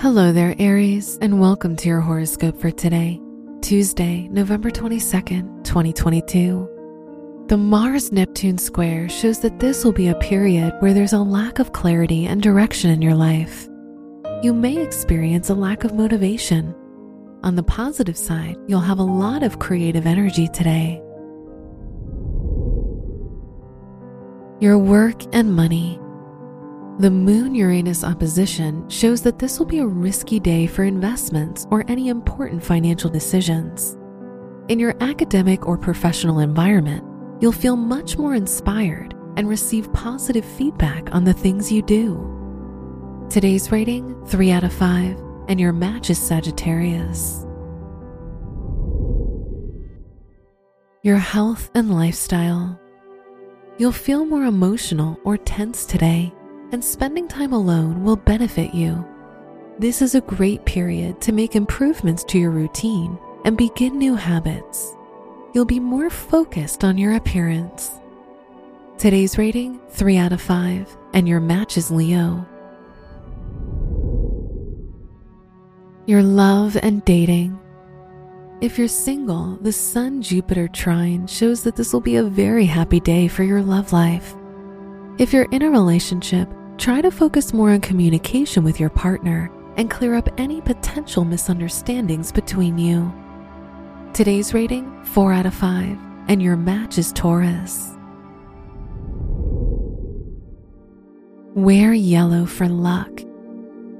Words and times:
Hello 0.00 0.30
there, 0.30 0.54
Aries, 0.60 1.18
and 1.20 1.40
welcome 1.40 1.74
to 1.74 1.88
your 1.88 2.00
horoscope 2.00 2.60
for 2.60 2.70
today, 2.70 3.20
Tuesday, 3.60 4.28
November 4.28 4.70
22nd, 4.70 5.64
2022. 5.64 7.44
The 7.48 7.56
Mars 7.56 8.12
Neptune 8.12 8.58
square 8.58 9.08
shows 9.08 9.40
that 9.40 9.58
this 9.58 9.84
will 9.84 9.92
be 9.92 10.06
a 10.06 10.14
period 10.14 10.72
where 10.78 10.94
there's 10.94 11.14
a 11.14 11.18
lack 11.18 11.58
of 11.58 11.72
clarity 11.72 12.26
and 12.26 12.40
direction 12.40 12.90
in 12.90 13.02
your 13.02 13.16
life. 13.16 13.66
You 14.44 14.54
may 14.54 14.80
experience 14.80 15.50
a 15.50 15.54
lack 15.54 15.82
of 15.82 15.94
motivation. 15.94 16.76
On 17.42 17.56
the 17.56 17.64
positive 17.64 18.16
side, 18.16 18.56
you'll 18.68 18.78
have 18.78 19.00
a 19.00 19.02
lot 19.02 19.42
of 19.42 19.58
creative 19.58 20.06
energy 20.06 20.46
today. 20.46 21.02
Your 24.60 24.78
work 24.78 25.22
and 25.34 25.56
money. 25.56 25.98
The 26.98 27.10
Moon 27.12 27.54
Uranus 27.54 28.02
opposition 28.02 28.88
shows 28.88 29.22
that 29.22 29.38
this 29.38 29.60
will 29.60 29.66
be 29.66 29.78
a 29.78 29.86
risky 29.86 30.40
day 30.40 30.66
for 30.66 30.82
investments 30.82 31.64
or 31.70 31.84
any 31.86 32.08
important 32.08 32.60
financial 32.60 33.08
decisions. 33.08 33.96
In 34.66 34.80
your 34.80 34.96
academic 35.00 35.68
or 35.68 35.78
professional 35.78 36.40
environment, 36.40 37.04
you'll 37.40 37.52
feel 37.52 37.76
much 37.76 38.18
more 38.18 38.34
inspired 38.34 39.14
and 39.36 39.48
receive 39.48 39.92
positive 39.92 40.44
feedback 40.44 41.14
on 41.14 41.22
the 41.22 41.32
things 41.32 41.70
you 41.70 41.82
do. 41.82 42.18
Today's 43.30 43.70
rating 43.70 44.20
3 44.26 44.50
out 44.50 44.64
of 44.64 44.72
5, 44.72 45.22
and 45.46 45.60
your 45.60 45.72
match 45.72 46.10
is 46.10 46.18
Sagittarius. 46.18 47.46
Your 51.04 51.18
health 51.18 51.70
and 51.76 51.94
lifestyle. 51.94 52.80
You'll 53.76 53.92
feel 53.92 54.26
more 54.26 54.46
emotional 54.46 55.16
or 55.22 55.36
tense 55.36 55.86
today 55.86 56.34
and 56.72 56.84
spending 56.84 57.28
time 57.28 57.52
alone 57.52 58.04
will 58.04 58.16
benefit 58.16 58.74
you. 58.74 59.04
This 59.78 60.02
is 60.02 60.14
a 60.14 60.20
great 60.22 60.64
period 60.64 61.20
to 61.22 61.32
make 61.32 61.54
improvements 61.54 62.24
to 62.24 62.38
your 62.38 62.50
routine 62.50 63.18
and 63.44 63.56
begin 63.56 63.96
new 63.96 64.14
habits. 64.14 64.94
You'll 65.54 65.64
be 65.64 65.80
more 65.80 66.10
focused 66.10 66.84
on 66.84 66.98
your 66.98 67.14
appearance. 67.14 67.90
Today's 68.98 69.38
rating 69.38 69.80
3 69.90 70.16
out 70.16 70.32
of 70.32 70.40
5, 70.40 70.96
and 71.14 71.28
your 71.28 71.40
match 71.40 71.76
is 71.76 71.90
Leo. 71.90 72.44
Your 76.06 76.22
love 76.22 76.76
and 76.82 77.04
dating. 77.04 77.58
If 78.60 78.76
you're 78.76 78.88
single, 78.88 79.56
the 79.60 79.72
Sun 79.72 80.22
Jupiter 80.22 80.66
trine 80.66 81.28
shows 81.28 81.62
that 81.62 81.76
this 81.76 81.92
will 81.92 82.00
be 82.00 82.16
a 82.16 82.24
very 82.24 82.66
happy 82.66 82.98
day 82.98 83.28
for 83.28 83.44
your 83.44 83.62
love 83.62 83.92
life. 83.92 84.34
If 85.18 85.32
you're 85.32 85.50
in 85.52 85.62
a 85.62 85.70
relationship, 85.70 86.48
try 86.78 87.00
to 87.00 87.10
focus 87.10 87.52
more 87.52 87.70
on 87.70 87.80
communication 87.80 88.62
with 88.62 88.78
your 88.78 88.90
partner 88.90 89.50
and 89.76 89.90
clear 89.90 90.14
up 90.14 90.28
any 90.38 90.60
potential 90.60 91.24
misunderstandings 91.24 92.32
between 92.32 92.78
you. 92.78 93.12
Today's 94.14 94.54
rating 94.54 95.04
4 95.04 95.32
out 95.32 95.46
of 95.46 95.54
5, 95.54 95.98
and 96.28 96.42
your 96.42 96.56
match 96.56 96.96
is 96.96 97.12
Taurus. 97.12 97.94
Wear 101.54 101.92
yellow 101.92 102.46
for 102.46 102.68
luck. 102.68 103.22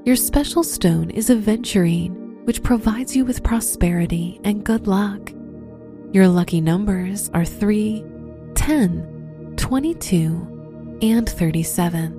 Your 0.05 0.15
special 0.15 0.63
stone 0.63 1.09
is 1.09 1.29
aventurine, 1.29 2.45
which 2.45 2.63
provides 2.63 3.15
you 3.15 3.25
with 3.25 3.43
prosperity 3.43 4.39
and 4.43 4.63
good 4.63 4.87
luck. 4.87 5.31
Your 6.13 6.27
lucky 6.27 6.61
numbers 6.61 7.29
are 7.33 7.45
3, 7.45 8.03
10, 8.55 9.53
22, 9.57 10.99
and 11.01 11.29
37. 11.29 12.18